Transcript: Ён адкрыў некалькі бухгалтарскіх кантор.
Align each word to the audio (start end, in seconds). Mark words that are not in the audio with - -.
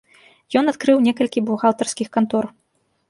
Ён 0.61 0.71
адкрыў 0.71 1.03
некалькі 1.07 1.45
бухгалтарскіх 1.51 2.07
кантор. 2.19 2.51